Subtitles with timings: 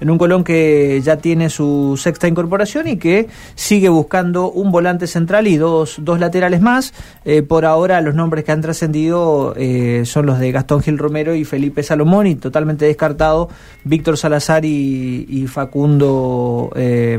[0.00, 5.06] en un Colón que ya tiene su sexta incorporación y que sigue buscando un volante
[5.06, 6.94] central y dos, dos laterales más.
[7.26, 11.34] Eh, por ahora los nombres que han trascendido eh, son los de Gastón Gil Romero
[11.34, 13.50] y Felipe Salomón y totalmente descartado
[13.84, 17.18] Víctor Salazar y, Facundo, eh,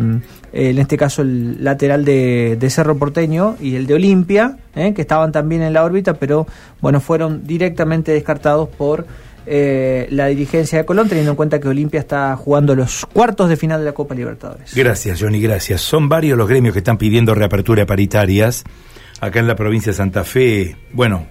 [0.53, 5.31] en este caso el lateral de, de, Cerro Porteño y el de Olimpia, que estaban
[5.31, 6.47] también en la órbita, pero
[6.81, 9.05] bueno, fueron directamente descartados por...
[9.45, 13.57] Eh, la dirigencia de Colón, teniendo en cuenta que Olimpia está jugando los cuartos de
[13.57, 14.73] final de la Copa Libertadores.
[14.73, 15.81] Gracias, Johnny, gracias.
[15.81, 18.63] Son varios los gremios que están pidiendo reapertura paritarias.
[19.19, 21.27] Acá en la provincia de Santa Fe, bueno,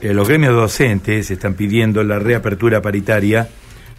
[0.00, 3.48] eh, los gremios docentes están pidiendo la reapertura paritaria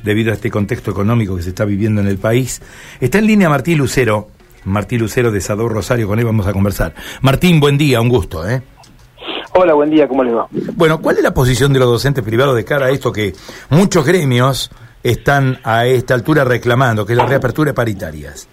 [0.04, 2.62] debido a este contexto económico que se está viviendo en el país.
[3.00, 4.30] Está en línea Martín Lucero,
[4.64, 6.94] Martín Lucero de Sador Rosario, con él vamos a conversar.
[7.22, 8.62] Martín, buen día, un gusto, ¿eh?
[9.60, 10.48] Hola, buen día, ¿cómo les va?
[10.76, 13.34] Bueno, ¿cuál es la posición de los docentes privados de cara a esto que
[13.72, 14.70] muchos gremios
[15.02, 18.48] están a esta altura reclamando, que es la reapertura de paritarias?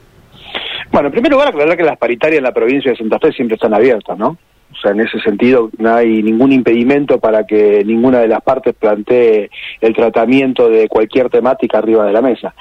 [0.91, 3.57] Bueno, en primer lugar, aclarar que las paritarias en la provincia de Santa Fe siempre
[3.57, 4.29] están abiertas, ¿no?
[4.29, 8.75] O sea, en ese sentido no hay ningún impedimento para que ninguna de las partes
[8.75, 9.51] plantee
[9.83, 12.55] el tratamiento de cualquier temática arriba de la mesa.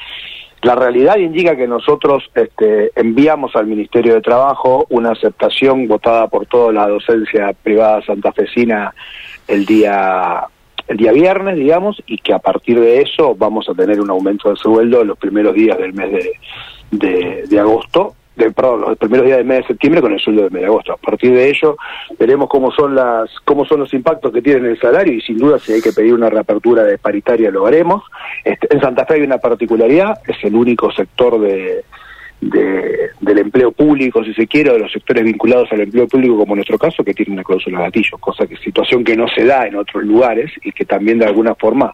[0.63, 6.45] La realidad indica que nosotros este, enviamos al Ministerio de Trabajo una aceptación votada por
[6.45, 8.93] toda la docencia privada santafesina
[9.47, 10.45] el día
[10.87, 14.49] el día viernes, digamos, y que a partir de eso vamos a tener un aumento
[14.49, 16.11] de sueldo en los primeros días del mes
[16.91, 20.43] de, de agosto de, perdón, los primeros días del mes de septiembre con el sueldo
[20.43, 20.93] del mes de agosto.
[20.93, 21.77] A partir de ello
[22.17, 25.59] veremos cómo son las cómo son los impactos que tiene el salario y sin duda
[25.59, 28.03] si hay que pedir una reapertura de paritaria lo haremos.
[28.43, 31.83] Este, en Santa Fe hay una particularidad, es el único sector de,
[32.41, 36.53] de, del empleo público, si se quiere, de los sectores vinculados al empleo público, como
[36.53, 39.67] en nuestro caso, que tiene una cláusula gatillo, cosa que situación que no se da
[39.67, 41.93] en otros lugares y que también de alguna forma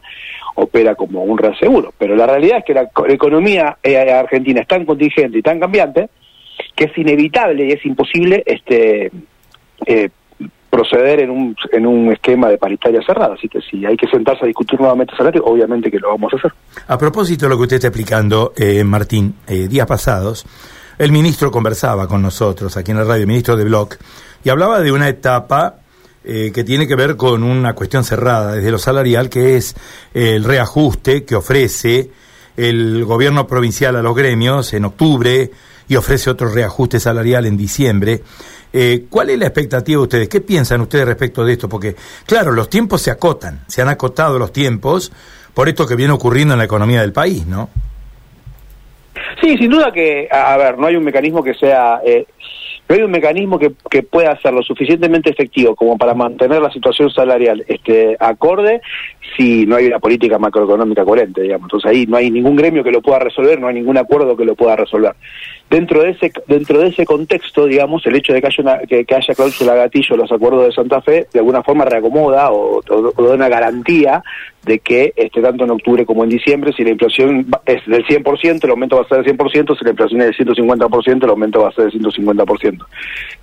[0.56, 1.94] opera como un reaseguro.
[1.98, 6.10] Pero la realidad es que la economía eh, argentina es tan contingente y tan cambiante
[6.76, 9.12] que es inevitable y es imposible este
[9.86, 10.10] eh,
[10.70, 13.34] proceder en un, en un esquema de paritaria cerrada.
[13.34, 16.38] Así que si hay que sentarse a discutir nuevamente salario, obviamente que lo vamos a
[16.38, 16.54] hacer.
[16.88, 20.46] A propósito de lo que usted está explicando, eh, Martín, eh, días pasados,
[20.98, 23.98] el ministro conversaba con nosotros aquí en la radio, el ministro de Bloc,
[24.44, 25.76] y hablaba de una etapa
[26.22, 29.76] que tiene que ver con una cuestión cerrada desde lo salarial, que es
[30.14, 32.12] el reajuste que ofrece
[32.60, 35.50] el gobierno provincial a los gremios en octubre
[35.90, 38.22] y ofrece otro reajuste salarial en diciembre.
[38.72, 40.30] Eh, ¿Cuál es la expectativa de ustedes?
[40.30, 41.68] ¿Qué piensan ustedes respecto de esto?
[41.68, 41.96] Porque,
[42.26, 45.12] claro, los tiempos se acotan, se han acotado los tiempos
[45.54, 47.70] por esto que viene ocurriendo en la economía del país, ¿no?
[49.42, 52.26] Sí, sin duda que, a, ver, no hay un mecanismo que sea, eh,
[52.90, 53.70] no hay un mecanismo que,
[54.02, 58.82] pueda ser lo suficientemente efectivo como para mantener la situación salarial este, acorde
[59.38, 61.68] si no hay una política macroeconómica coherente, digamos.
[61.68, 64.44] Entonces ahí no hay ningún gremio que lo pueda resolver, no hay ningún acuerdo que
[64.44, 65.14] lo pueda resolver.
[65.70, 69.06] Dentro de ese dentro de ese contexto, digamos, el hecho de que haya una, que,
[69.16, 73.50] haya cláusula gatillo los acuerdos de Santa Fe de alguna forma reacomoda o, da una
[73.50, 74.24] garantía
[74.64, 78.64] de que este, tanto en octubre como en diciembre, si la inflación es del 100%,
[78.64, 81.62] el aumento va a ser del 100%, si la inflación es del 150%, el aumento
[81.62, 82.86] va a ser del 150%.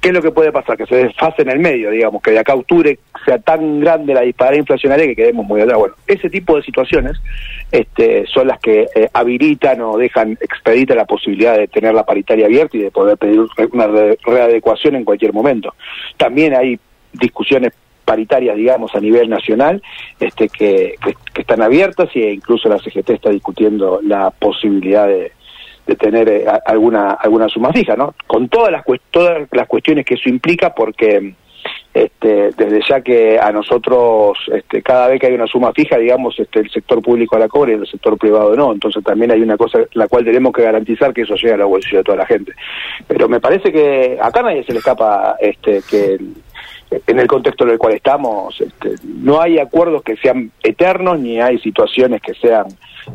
[0.01, 0.77] ¿Qué es lo que puede pasar?
[0.77, 4.15] Que se desfase en el medio, digamos, que de acá a octubre sea tan grande
[4.15, 5.79] la disparada inflacionaria que quedemos muy atrás.
[5.79, 7.17] Bueno, ese tipo de situaciones
[7.73, 12.47] este, son las que eh, habilitan o dejan expedita la posibilidad de tener la paritaria
[12.47, 13.41] abierta y de poder pedir
[13.73, 15.75] una readecuación en cualquier momento.
[16.17, 16.79] También hay
[17.13, 17.73] discusiones
[18.07, 19.83] paritarias, digamos, a nivel nacional,
[20.19, 20.95] este, que,
[21.37, 25.33] están abiertas e incluso la CGT está discutiendo la posibilidad de,
[25.99, 28.15] tener eh, alguna alguna suma fija, ¿no?
[28.27, 31.35] Con todas las todas las cuestiones que eso implica, porque
[31.95, 36.39] este, desde ya que a nosotros este, cada vez que hay una suma fija, digamos,
[36.39, 39.57] este, el sector público la cobra y el sector privado no, entonces también hay una
[39.57, 42.27] cosa la cual tenemos que garantizar que eso llegue a la bolsillo de toda la
[42.27, 42.53] gente.
[43.07, 46.19] Pero me parece que acá nadie se le escapa este, que
[46.91, 51.41] en el contexto en el cual estamos, este, no hay acuerdos que sean eternos ni
[51.41, 52.67] hay situaciones que sean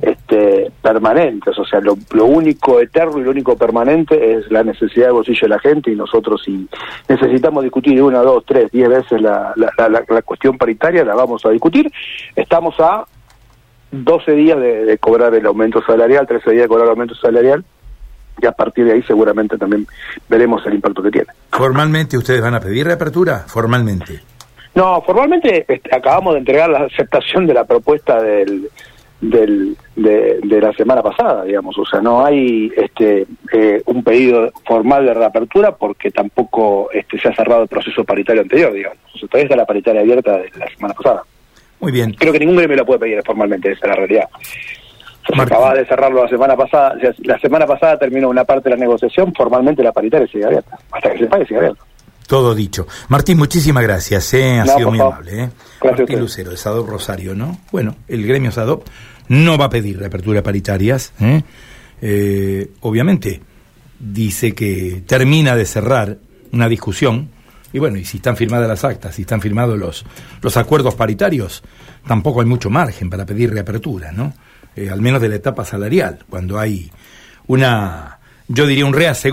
[0.01, 1.57] este, permanentes.
[1.57, 1.95] O sea, lo,
[2.25, 5.95] único eterno y lo único permanente es la necesidad de bolsillo de la gente y
[5.95, 6.68] nosotros si
[7.07, 11.50] necesitamos discutir una, dos, tres, diez veces la, la, la, cuestión paritaria, la vamos a
[11.50, 11.92] discutir.
[12.36, 13.06] Estamos a
[13.92, 17.65] 12 días de, de cobrar el aumento salarial, 13 días de cobrar el aumento salarial
[18.42, 19.86] y a partir de ahí seguramente también
[20.30, 21.28] veremos el impacto que tiene.
[21.52, 23.46] ¿Formalmente ustedes van a pedir reapertura?
[23.48, 24.20] Formalmente.
[24.74, 28.70] No, formalmente este, acabamos de entregar la aceptación de la propuesta del,
[29.20, 31.78] del, de, la semana pasada, digamos.
[31.78, 37.28] O sea, no hay este, eh, un pedido formal de reapertura porque tampoco este, se
[37.28, 38.98] ha cerrado el proceso paritario anterior, digamos.
[39.14, 41.24] O sea, todavía está la paritaria abierta de la semana pasada.
[41.82, 42.14] Muy bien.
[42.14, 44.30] Creo que ningún gremio lo puede pedir formalmente, esa es la realidad.
[45.27, 46.95] Se acaba de cerrarlo la semana pasada.
[47.23, 50.77] La semana pasada terminó una parte de la negociación, formalmente la paritaria sigue abierta.
[50.91, 51.83] Hasta que se pague sigue abierta.
[52.27, 52.88] Todo dicho.
[53.09, 54.59] Martín, muchísimas gracias, ¿eh?
[54.59, 55.44] ha sido muy amable.
[55.44, 55.50] ¿eh?
[55.83, 57.59] Martín Lucero, de SADOP Rosario, ¿no?
[57.71, 58.88] Bueno, el gremio SADOP
[59.27, 61.13] no va a pedir reapertura paritarias.
[61.19, 61.41] ¿eh?
[62.01, 63.41] Eh, obviamente,
[64.00, 66.18] dice que termina de cerrar
[66.51, 67.29] una discusión.
[67.73, 70.06] Y bueno, y si están firmadas las actas, si están firmados los,
[70.41, 71.63] los acuerdos paritarios,
[72.07, 74.33] tampoco hay mucho margen para pedir reapertura, ¿no?
[74.75, 76.91] Eh, al menos de la etapa salarial, cuando hay
[77.47, 79.29] una, yo diría un reaseguro